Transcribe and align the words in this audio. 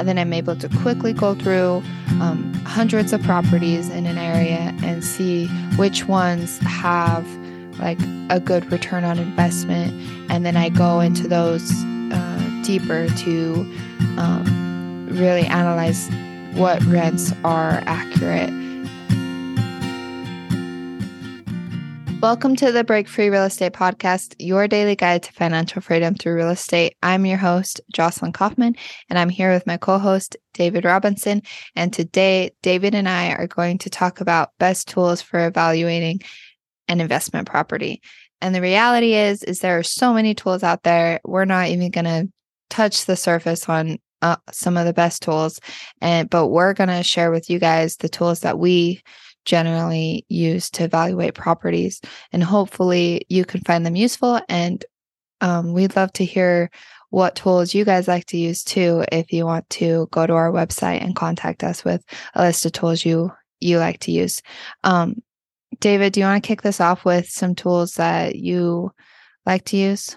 And 0.00 0.08
then 0.08 0.18
I'm 0.18 0.32
able 0.32 0.56
to 0.56 0.68
quickly 0.78 1.12
go 1.12 1.34
through 1.34 1.82
um, 2.22 2.54
hundreds 2.64 3.12
of 3.12 3.22
properties 3.22 3.90
in 3.90 4.06
an 4.06 4.16
area 4.16 4.74
and 4.82 5.04
see 5.04 5.46
which 5.76 6.08
ones 6.08 6.58
have 6.60 7.26
like 7.78 7.98
a 8.30 8.40
good 8.40 8.72
return 8.72 9.04
on 9.04 9.18
investment. 9.18 9.92
And 10.30 10.46
then 10.46 10.56
I 10.56 10.70
go 10.70 11.00
into 11.00 11.28
those 11.28 11.70
uh, 12.12 12.62
deeper 12.64 13.08
to 13.08 13.54
um, 14.16 15.06
really 15.10 15.44
analyze 15.44 16.08
what 16.54 16.82
rents 16.84 17.34
are 17.44 17.82
accurate 17.84 18.50
Welcome 22.20 22.54
to 22.56 22.70
the 22.70 22.84
Break 22.84 23.08
Free 23.08 23.30
Real 23.30 23.44
Estate 23.44 23.72
Podcast, 23.72 24.34
your 24.38 24.68
daily 24.68 24.94
guide 24.94 25.22
to 25.22 25.32
financial 25.32 25.80
freedom 25.80 26.14
through 26.14 26.34
real 26.34 26.50
estate. 26.50 26.94
I'm 27.02 27.24
your 27.24 27.38
host, 27.38 27.80
Jocelyn 27.90 28.32
Kaufman, 28.32 28.76
and 29.08 29.18
I'm 29.18 29.30
here 29.30 29.50
with 29.54 29.66
my 29.66 29.78
co 29.78 29.98
host, 29.98 30.36
David 30.52 30.84
Robinson. 30.84 31.40
And 31.74 31.94
today, 31.94 32.50
David 32.60 32.94
and 32.94 33.08
I 33.08 33.32
are 33.32 33.46
going 33.46 33.78
to 33.78 33.88
talk 33.88 34.20
about 34.20 34.50
best 34.58 34.86
tools 34.86 35.22
for 35.22 35.46
evaluating 35.46 36.20
an 36.88 37.00
investment 37.00 37.48
property. 37.48 38.02
And 38.42 38.54
the 38.54 38.60
reality 38.60 39.14
is, 39.14 39.42
is 39.42 39.60
there 39.60 39.78
are 39.78 39.82
so 39.82 40.12
many 40.12 40.34
tools 40.34 40.62
out 40.62 40.82
there. 40.82 41.20
We're 41.24 41.46
not 41.46 41.68
even 41.68 41.90
going 41.90 42.04
to 42.04 42.28
touch 42.68 43.06
the 43.06 43.16
surface 43.16 43.66
on 43.66 43.96
uh, 44.20 44.36
some 44.52 44.76
of 44.76 44.84
the 44.84 44.92
best 44.92 45.22
tools, 45.22 45.58
and 46.02 46.28
but 46.28 46.48
we're 46.48 46.74
going 46.74 46.90
to 46.90 47.02
share 47.02 47.30
with 47.30 47.48
you 47.48 47.58
guys 47.58 47.96
the 47.96 48.10
tools 48.10 48.40
that 48.40 48.58
we 48.58 49.00
generally 49.44 50.24
used 50.28 50.74
to 50.74 50.84
evaluate 50.84 51.34
properties. 51.34 52.00
And 52.32 52.42
hopefully 52.42 53.26
you 53.28 53.44
can 53.44 53.60
find 53.62 53.84
them 53.84 53.96
useful. 53.96 54.40
And 54.48 54.84
um, 55.40 55.72
we'd 55.72 55.96
love 55.96 56.12
to 56.14 56.24
hear 56.24 56.70
what 57.10 57.34
tools 57.34 57.74
you 57.74 57.84
guys 57.84 58.06
like 58.06 58.26
to 58.26 58.36
use 58.36 58.62
too. 58.62 59.04
If 59.10 59.32
you 59.32 59.44
want 59.44 59.68
to 59.70 60.08
go 60.12 60.26
to 60.26 60.34
our 60.34 60.52
website 60.52 61.02
and 61.02 61.16
contact 61.16 61.64
us 61.64 61.84
with 61.84 62.04
a 62.34 62.42
list 62.42 62.64
of 62.66 62.72
tools 62.72 63.04
you 63.04 63.32
you 63.60 63.78
like 63.78 64.00
to 64.00 64.12
use. 64.12 64.40
Um, 64.84 65.22
David, 65.80 66.12
do 66.12 66.20
you 66.20 66.26
want 66.26 66.42
to 66.42 66.46
kick 66.46 66.62
this 66.62 66.80
off 66.80 67.04
with 67.04 67.28
some 67.28 67.54
tools 67.54 67.94
that 67.94 68.36
you 68.36 68.92
like 69.46 69.64
to 69.66 69.76
use? 69.76 70.16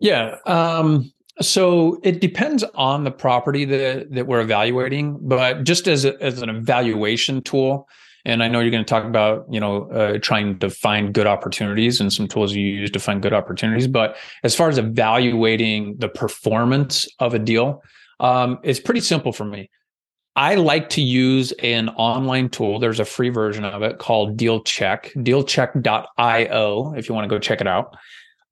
Yeah. 0.00 0.36
Um, 0.46 1.12
so 1.40 2.00
it 2.02 2.20
depends 2.20 2.62
on 2.74 3.04
the 3.04 3.10
property 3.10 3.64
that, 3.64 4.12
that 4.12 4.26
we're 4.26 4.40
evaluating, 4.40 5.18
but 5.20 5.64
just 5.64 5.88
as, 5.88 6.04
a, 6.04 6.20
as 6.22 6.40
an 6.40 6.48
evaluation 6.48 7.42
tool, 7.42 7.88
and 8.24 8.42
I 8.42 8.48
know 8.48 8.60
you're 8.60 8.70
going 8.70 8.84
to 8.84 8.88
talk 8.88 9.04
about, 9.04 9.46
you 9.50 9.60
know, 9.60 9.90
uh, 9.90 10.18
trying 10.18 10.58
to 10.60 10.70
find 10.70 11.12
good 11.12 11.26
opportunities 11.26 12.00
and 12.00 12.12
some 12.12 12.26
tools 12.26 12.54
you 12.54 12.66
use 12.66 12.90
to 12.92 12.98
find 12.98 13.22
good 13.22 13.34
opportunities. 13.34 13.86
But 13.86 14.16
as 14.42 14.54
far 14.54 14.68
as 14.68 14.78
evaluating 14.78 15.96
the 15.98 16.08
performance 16.08 17.06
of 17.18 17.34
a 17.34 17.38
deal, 17.38 17.82
um, 18.20 18.58
it's 18.62 18.80
pretty 18.80 19.00
simple 19.00 19.32
for 19.32 19.44
me. 19.44 19.70
I 20.36 20.56
like 20.56 20.88
to 20.90 21.02
use 21.02 21.52
an 21.52 21.90
online 21.90 22.48
tool. 22.48 22.78
There's 22.78 22.98
a 22.98 23.04
free 23.04 23.28
version 23.28 23.64
of 23.64 23.82
it 23.82 23.98
called 23.98 24.36
Deal 24.36 24.60
DealCheck, 24.60 25.12
dealcheck.io, 25.22 26.94
if 26.96 27.08
you 27.08 27.14
want 27.14 27.24
to 27.24 27.28
go 27.28 27.38
check 27.38 27.60
it 27.60 27.68
out. 27.68 27.96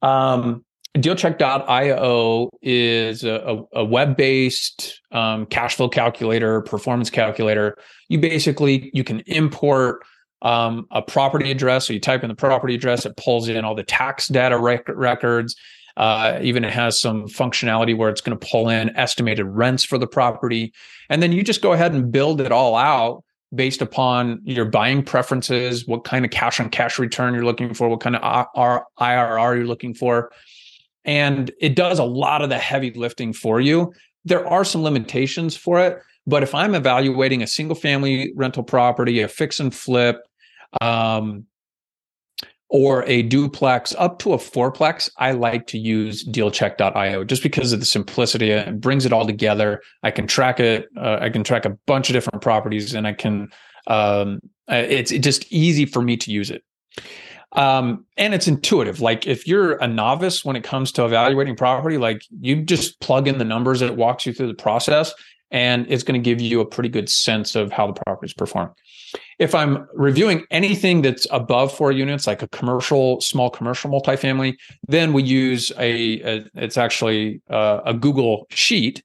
Um, 0.01 0.65
dealcheck.io 0.97 2.51
is 2.61 3.25
a, 3.25 3.63
a 3.73 3.85
web-based 3.85 5.01
um, 5.11 5.47
cash 5.47 5.77
flow 5.77 5.89
calculator 5.89 6.61
performance 6.63 7.09
calculator. 7.09 7.77
You 8.09 8.19
basically 8.19 8.91
you 8.93 9.05
can 9.05 9.21
import 9.21 10.03
um, 10.43 10.87
a 10.91 11.01
property 11.01 11.51
address. 11.51 11.87
So 11.87 11.93
you 11.95 12.01
type 12.01 12.23
in 12.23 12.29
the 12.29 12.35
property 12.35 12.75
address 12.75 13.07
it 13.07 13.17
pulls 13.17 13.49
in 13.49 13.65
all 13.65 13.75
the 13.75 13.85
tax 13.85 14.29
data 14.29 14.59
rec- 14.59 14.89
records. 14.89 15.57
Uh, 15.97 16.39
even 16.43 16.65
it 16.65 16.73
has 16.73 16.99
some 16.99 17.29
functionality 17.29 17.97
where 17.97 18.09
it's 18.09 18.21
going 18.21 18.39
to 18.39 18.47
pull 18.51 18.69
in 18.69 18.95
estimated 18.97 19.47
rents 19.47 19.85
for 19.85 19.99
the 19.99 20.07
property. 20.07 20.73
And 21.09 21.23
then 21.23 21.33
you 21.33 21.43
just 21.43 21.63
go 21.63 21.73
ahead 21.73 21.93
and 21.93 22.11
build 22.11 22.41
it 22.41 22.51
all 22.51 22.77
out 22.77 23.25
based 23.55 23.83
upon 23.83 24.41
your 24.45 24.65
buying 24.65 25.03
preferences 25.03 25.87
what 25.87 26.05
kind 26.05 26.25
of 26.25 26.31
cash 26.31 26.59
on 26.59 26.71
cash 26.71 26.99
return 26.99 27.35
you're 27.35 27.45
looking 27.45 27.75
for 27.75 27.89
what 27.89 28.01
kind 28.01 28.17
of 28.17 28.47
irr 28.57 29.57
you're 29.57 29.67
looking 29.67 29.93
for 29.93 30.33
and 31.05 31.51
it 31.61 31.75
does 31.75 31.99
a 31.99 32.05
lot 32.05 32.43
of 32.43 32.49
the 32.49 32.59
heavy 32.59 32.93
lifting 32.93 33.33
for 33.33 33.61
you. 33.61 33.93
There 34.25 34.47
are 34.47 34.65
some 34.65 34.83
limitations 34.83 35.57
for 35.57 35.81
it, 35.81 35.99
but 36.27 36.43
if 36.43 36.55
I'm 36.55 36.75
evaluating 36.75 37.43
a 37.43 37.47
single 37.47 37.75
family 37.75 38.33
rental 38.37 38.63
property, 38.63 39.21
a 39.21 39.29
fix 39.29 39.59
and 39.59 39.75
flip, 39.75 40.21
um, 40.81 41.47
or 42.73 43.05
a 43.07 43.21
duplex 43.23 43.95
up 43.99 44.19
to 44.21 44.33
a 44.33 44.39
fourplex, 44.39 45.11
I 45.19 45.33
like 45.33 45.67
to 45.69 45.79
use 45.79 46.27
dealcheck.io 46.27 47.23
just 47.25 47.43
because 47.43 47.73
of 47.75 47.81
the 47.81 47.87
simplicity. 47.87 48.51
It 48.51 48.81
brings 48.81 49.05
it 49.05 49.13
all 49.13 49.27
together. 49.27 49.83
I 50.03 50.11
can 50.11 50.27
track 50.27 50.59
it. 50.59 50.87
Uh, 50.97 51.19
I 51.21 51.29
can 51.29 51.45
track 51.45 51.67
a 51.67 51.77
bunch 51.87 52.09
of 52.09 52.15
different 52.15 52.41
properties 52.41 52.95
and 52.95 53.07
I 53.07 53.13
can, 53.13 53.49
um, 53.89 54.41
it's 54.69 55.11
just 55.11 55.53
easy 55.53 55.85
for 55.85 56.01
me 56.01 56.17
to 56.17 56.31
use 56.31 56.51
it. 56.51 56.63
Um, 57.55 58.07
and 58.17 58.33
it's 58.33 58.49
intuitive. 58.49 59.01
Like 59.01 59.27
if 59.27 59.47
you're 59.47 59.75
a 59.75 59.87
novice 59.87 60.45
when 60.45 60.57
it 60.57 60.65
comes 60.65 60.91
to 60.93 61.05
evaluating 61.05 61.57
property, 61.57 61.99
like 61.99 62.23
you 62.41 62.63
just 62.63 62.99
plug 63.01 63.29
in 63.29 63.39
the 63.39 63.45
numbers 63.45 63.83
and 63.83 63.91
it 63.91 63.97
walks 63.97 64.25
you 64.25 64.33
through 64.33 64.47
the 64.47 64.55
process 64.55 65.13
and 65.51 65.87
it's 65.91 66.03
going 66.03 66.21
to 66.21 66.25
give 66.25 66.41
you 66.41 66.61
a 66.61 66.67
pretty 66.67 66.89
good 66.89 67.11
sense 67.11 67.55
of 67.55 67.71
how 67.71 67.87
the 67.87 67.93
properties 67.93 68.33
perform. 68.33 68.75
If 69.39 69.55
I'm 69.55 69.87
reviewing 69.93 70.47
anything 70.51 71.03
that's 71.03 71.27
above 71.31 71.77
four 71.77 71.93
units, 71.93 72.27
like 72.27 72.43
a 72.43 72.49
commercial, 72.49 73.21
small 73.21 73.51
commercial 73.51 73.91
multifamily, 73.91 74.57
then 74.89 75.13
we 75.13 75.23
use 75.23 75.71
a, 75.79 76.21
a 76.23 76.45
it's 76.55 76.79
actually 76.79 77.43
a, 77.49 77.83
a 77.87 77.95
Google 77.95 78.47
sheet 78.51 79.03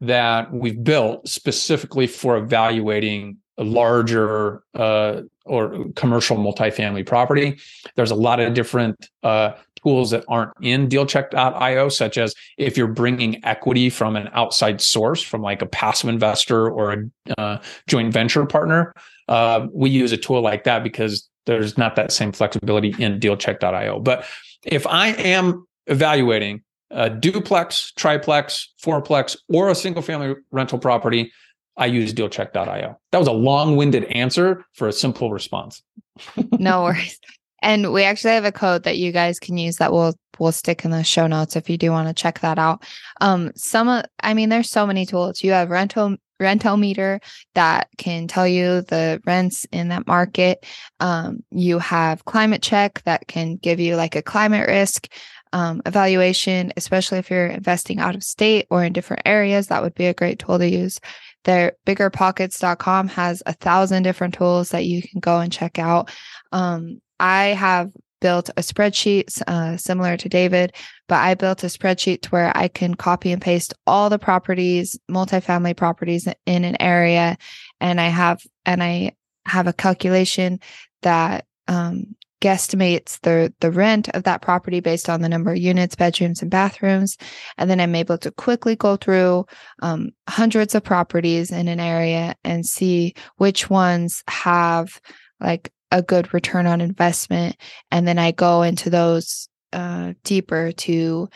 that 0.00 0.50
we've 0.52 0.82
built 0.82 1.28
specifically 1.28 2.06
for 2.06 2.38
evaluating 2.38 3.36
larger 3.64 4.62
uh, 4.74 5.22
or 5.44 5.84
commercial 5.96 6.36
multifamily 6.36 7.06
property. 7.06 7.58
There's 7.96 8.10
a 8.10 8.16
lot 8.16 8.40
of 8.40 8.54
different 8.54 9.08
uh, 9.22 9.52
tools 9.82 10.10
that 10.10 10.24
aren't 10.28 10.52
in 10.60 10.88
dealcheck.io, 10.88 11.88
such 11.88 12.18
as 12.18 12.34
if 12.58 12.76
you're 12.76 12.86
bringing 12.86 13.44
equity 13.44 13.90
from 13.90 14.16
an 14.16 14.28
outside 14.32 14.80
source, 14.80 15.22
from 15.22 15.42
like 15.42 15.62
a 15.62 15.66
passive 15.66 16.08
investor 16.08 16.70
or 16.70 16.92
a 16.92 17.40
uh, 17.40 17.58
joint 17.86 18.12
venture 18.12 18.46
partner. 18.46 18.92
Uh, 19.28 19.66
we 19.72 19.90
use 19.90 20.12
a 20.12 20.16
tool 20.16 20.40
like 20.40 20.64
that 20.64 20.82
because 20.82 21.28
there's 21.46 21.78
not 21.78 21.96
that 21.96 22.12
same 22.12 22.32
flexibility 22.32 22.94
in 22.98 23.18
dealcheck.io. 23.18 24.00
But 24.00 24.24
if 24.64 24.86
I 24.86 25.08
am 25.08 25.66
evaluating 25.86 26.62
a 26.90 27.08
duplex, 27.08 27.92
triplex, 27.92 28.72
fourplex, 28.82 29.36
or 29.48 29.68
a 29.70 29.74
single 29.74 30.02
family 30.02 30.34
rental 30.50 30.78
property, 30.78 31.32
I 31.80 31.86
use 31.86 32.12
dealcheck.io. 32.12 33.00
That 33.10 33.18
was 33.18 33.26
a 33.26 33.32
long 33.32 33.74
winded 33.74 34.04
answer 34.04 34.64
for 34.74 34.86
a 34.86 34.92
simple 34.92 35.32
response. 35.32 35.82
no 36.52 36.84
worries. 36.84 37.18
And 37.62 37.92
we 37.92 38.04
actually 38.04 38.34
have 38.34 38.44
a 38.44 38.52
code 38.52 38.84
that 38.84 38.98
you 38.98 39.12
guys 39.12 39.38
can 39.38 39.58
use 39.58 39.76
that 39.76 39.92
we'll 39.92 40.14
we'll 40.38 40.52
stick 40.52 40.84
in 40.84 40.90
the 40.90 41.04
show 41.04 41.26
notes 41.26 41.56
if 41.56 41.68
you 41.68 41.76
do 41.76 41.90
want 41.90 42.08
to 42.08 42.14
check 42.14 42.40
that 42.40 42.58
out. 42.58 42.84
Um, 43.20 43.50
some 43.54 44.02
I 44.22 44.34
mean, 44.34 44.48
there's 44.50 44.70
so 44.70 44.86
many 44.86 45.04
tools. 45.04 45.42
You 45.42 45.52
have 45.52 45.70
rental 45.70 46.16
Rentometer 46.40 47.20
that 47.54 47.88
can 47.98 48.26
tell 48.26 48.48
you 48.48 48.80
the 48.82 49.20
rents 49.26 49.66
in 49.72 49.88
that 49.88 50.06
market. 50.06 50.64
Um, 50.98 51.44
you 51.50 51.78
have 51.78 52.24
climate 52.24 52.62
check 52.62 53.02
that 53.04 53.28
can 53.28 53.56
give 53.56 53.78
you 53.78 53.96
like 53.96 54.16
a 54.16 54.22
climate 54.22 54.66
risk 54.66 55.06
um, 55.52 55.82
evaluation, 55.86 56.72
especially 56.76 57.18
if 57.18 57.30
you're 57.30 57.46
investing 57.46 57.98
out 57.98 58.14
of 58.14 58.22
state 58.22 58.66
or 58.70 58.84
in 58.84 58.92
different 58.92 59.22
areas. 59.26 59.66
That 59.66 59.82
would 59.82 59.94
be 59.94 60.06
a 60.06 60.14
great 60.14 60.38
tool 60.38 60.58
to 60.58 60.68
use. 60.68 61.00
Their 61.44 61.72
biggerpockets.com 61.86 63.08
has 63.08 63.42
a 63.46 63.54
thousand 63.54 64.02
different 64.02 64.34
tools 64.34 64.70
that 64.70 64.84
you 64.84 65.02
can 65.02 65.20
go 65.20 65.40
and 65.40 65.52
check 65.52 65.78
out. 65.78 66.10
Um, 66.52 67.00
I 67.18 67.46
have 67.46 67.90
built 68.20 68.50
a 68.50 68.60
spreadsheet 68.60 69.40
uh, 69.46 69.76
similar 69.76 70.16
to 70.18 70.28
David, 70.28 70.74
but 71.08 71.16
I 71.16 71.34
built 71.34 71.64
a 71.64 71.68
spreadsheet 71.68 72.22
to 72.22 72.28
where 72.30 72.52
I 72.54 72.68
can 72.68 72.94
copy 72.94 73.32
and 73.32 73.40
paste 73.40 73.74
all 73.86 74.10
the 74.10 74.18
properties, 74.18 74.98
multifamily 75.10 75.76
properties 75.76 76.28
in 76.46 76.64
an 76.64 76.76
area, 76.80 77.38
and 77.80 78.00
I 78.00 78.08
have 78.08 78.40
and 78.66 78.82
I 78.82 79.12
have 79.46 79.66
a 79.66 79.72
calculation 79.72 80.60
that 81.02 81.46
um, 81.66 82.14
guesstimates 82.40 83.20
the 83.20 83.52
the 83.60 83.70
rent 83.70 84.08
of 84.10 84.24
that 84.24 84.42
property 84.42 84.80
based 84.80 85.08
on 85.08 85.20
the 85.20 85.28
number 85.28 85.52
of 85.52 85.58
units, 85.58 85.94
bedrooms, 85.94 86.42
and 86.42 86.50
bathrooms, 86.50 87.16
and 87.58 87.70
then 87.70 87.80
I'm 87.80 87.94
able 87.94 88.18
to 88.18 88.30
quickly 88.30 88.76
go 88.76 88.96
through 88.96 89.46
um, 89.82 90.10
hundreds 90.28 90.74
of 90.74 90.84
properties 90.84 91.50
in 91.50 91.68
an 91.68 91.80
area 91.80 92.34
and 92.44 92.64
see 92.64 93.14
which 93.36 93.70
ones 93.70 94.22
have 94.28 95.00
like 95.40 95.72
a 95.92 96.02
good 96.02 96.32
return 96.32 96.66
on 96.66 96.80
investment, 96.80 97.56
and 97.90 98.06
then 98.06 98.18
I 98.18 98.32
go 98.32 98.62
into 98.62 98.90
those 98.90 99.48
uh, 99.72 100.14
deeper 100.24 100.72
to 100.72 101.28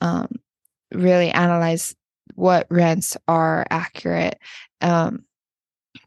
um, 0.00 0.28
really 0.92 1.30
analyze 1.30 1.94
what 2.34 2.66
rents 2.70 3.16
are 3.28 3.66
accurate. 3.70 4.38
Um, 4.80 5.24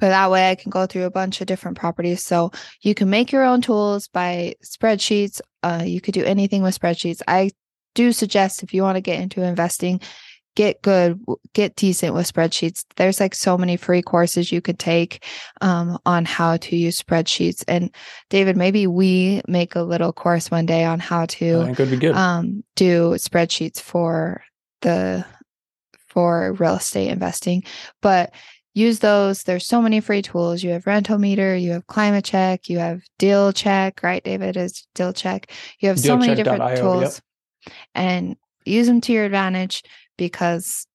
but 0.06 0.10
that 0.10 0.30
way 0.30 0.52
I 0.52 0.54
can 0.54 0.70
go 0.70 0.86
through 0.86 1.06
a 1.06 1.10
bunch 1.10 1.42
of 1.42 1.48
different 1.48 1.80
properties. 1.80 2.24
So 2.24 2.52
you 2.82 2.94
can 2.94 3.10
make 3.10 3.32
your 3.32 3.42
own 3.42 3.60
tools 3.60 4.08
by 4.08 4.54
spreadsheets. 4.64 5.42
Uh, 5.64 5.82
you 5.84 6.00
could 6.00 6.14
do 6.14 6.24
anything 6.24 6.62
with 6.62 6.80
spreadsheets. 6.80 7.24
I 7.28 7.50
do 7.96 8.12
suggest 8.12 8.62
if 8.62 8.72
you 8.72 8.84
want 8.84 8.98
to 8.98 9.02
get 9.02 9.20
into 9.20 9.42
investing, 9.42 10.00
get 10.56 10.84
good, 10.84 11.20
get 11.54 11.76
decent 11.76 12.14
with 12.14 12.32
spreadsheets. 12.32 12.86
There's 12.98 13.20
like 13.20 13.34
so 13.34 13.58
many 13.58 13.78
free 13.78 14.04
courses 14.04 14.52
you 14.52 14.62
could 14.62 14.78
take 14.78 15.26
um, 15.62 15.98
on 16.06 16.24
how 16.24 16.58
to 16.58 16.76
use 16.76 17.02
spreadsheets. 17.02 17.64
And 17.68 17.90
David, 18.30 18.58
maybe 18.58 18.86
we 18.86 19.42
make 19.48 19.74
a 19.74 19.82
little 19.82 20.14
course 20.14 20.52
one 20.52 20.68
day 20.68 20.86
on 20.86 21.00
how 21.00 21.26
to 21.26 21.74
could 21.74 21.90
be 21.90 21.98
good. 21.98 22.14
Um, 22.14 22.64
do 22.76 23.16
spreadsheets 23.16 23.82
for 23.82 24.44
the 24.82 25.26
for 26.10 26.54
real 26.54 26.76
estate 26.76 27.10
investing. 27.10 27.64
But 28.04 28.36
use 28.76 29.00
those. 29.00 29.44
There's 29.44 29.66
so 29.66 29.82
many 29.82 30.02
free 30.02 30.22
tools. 30.22 30.62
You 30.62 30.72
have 30.72 30.84
Rentometer, 30.84 31.60
you 31.60 31.72
have 31.72 31.88
climate 31.88 32.26
check, 32.26 32.70
you 32.70 32.78
have 32.78 33.02
deal 33.18 33.52
check, 33.52 34.04
right? 34.04 34.24
David 34.24 34.58
is 34.58 34.86
deal 34.94 35.14
check. 35.14 35.52
You 35.80 35.90
have 35.90 36.00
so 36.00 36.18
many 36.18 36.36
different 36.36 36.78
tools 36.78 37.22
yep. 37.66 37.74
and 37.96 38.36
use 38.66 38.86
them 38.86 39.02
to 39.02 39.14
your 39.14 39.26
advantage 39.26 39.82
because 40.18 40.86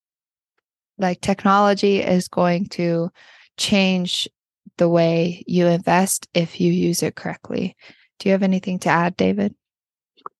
like 0.99 1.21
technology 1.23 2.00
is 2.00 2.29
going 2.29 2.67
to 2.67 3.11
change 3.56 4.29
the 4.77 4.88
way 4.88 5.43
you 5.47 5.67
invest 5.67 6.29
if 6.35 6.61
you 6.61 6.73
use 6.73 7.03
it 7.03 7.15
correctly. 7.15 7.77
Do 8.19 8.29
you 8.29 8.32
have 8.32 8.43
anything 8.43 8.79
to 8.81 8.91
add, 8.91 9.17
David? 9.17 9.55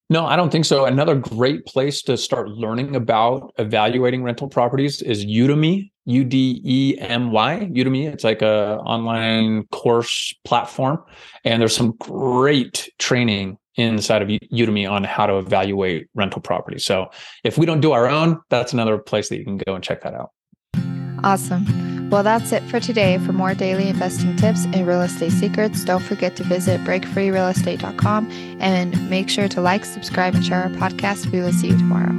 No, 0.09 0.25
I 0.25 0.35
don't 0.35 0.51
think 0.51 0.65
so. 0.65 0.85
Another 0.85 1.15
great 1.15 1.65
place 1.65 2.01
to 2.03 2.17
start 2.17 2.49
learning 2.49 2.95
about 2.95 3.53
evaluating 3.57 4.23
rental 4.23 4.49
properties 4.49 5.01
is 5.01 5.25
Udemy, 5.25 5.90
U 6.05 6.23
D 6.23 6.61
E 6.63 6.97
M 6.99 7.31
Y, 7.31 7.69
Udemy. 7.71 8.11
It's 8.11 8.23
like 8.23 8.41
a 8.41 8.77
online 8.79 9.65
course 9.67 10.33
platform, 10.43 11.03
and 11.43 11.61
there's 11.61 11.75
some 11.75 11.95
great 11.99 12.89
training 12.99 13.57
inside 13.75 14.21
of 14.21 14.27
Udemy 14.27 14.89
on 14.89 15.03
how 15.03 15.25
to 15.25 15.37
evaluate 15.37 16.07
rental 16.13 16.41
properties. 16.41 16.85
So 16.85 17.09
if 17.43 17.57
we 17.57 17.65
don't 17.65 17.81
do 17.81 17.91
our 17.91 18.07
own, 18.07 18.41
that's 18.49 18.73
another 18.73 18.97
place 18.97 19.29
that 19.29 19.37
you 19.37 19.45
can 19.45 19.57
go 19.57 19.75
and 19.75 19.83
check 19.83 20.01
that 20.01 20.13
out. 20.13 20.31
Awesome. 21.23 22.09
Well, 22.09 22.23
that's 22.23 22.51
it 22.51 22.63
for 22.63 22.79
today. 22.81 23.17
For 23.19 23.31
more 23.31 23.53
daily 23.53 23.87
investing 23.87 24.35
tips 24.35 24.65
and 24.65 24.85
real 24.85 25.01
estate 25.01 25.31
secrets, 25.31 25.85
don't 25.85 26.03
forget 26.03 26.35
to 26.37 26.43
visit 26.43 26.81
breakfreerealestate.com 26.81 28.29
and 28.59 29.09
make 29.09 29.29
sure 29.29 29.47
to 29.47 29.61
like, 29.61 29.85
subscribe, 29.85 30.35
and 30.35 30.45
share 30.45 30.63
our 30.63 30.69
podcast. 30.71 31.31
We 31.31 31.39
will 31.39 31.53
see 31.53 31.67
you 31.69 31.77
tomorrow. 31.77 32.11